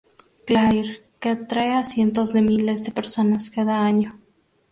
[0.47, 0.87] Clair",
[1.19, 4.19] que atrae a cientos de miles de personas cada año.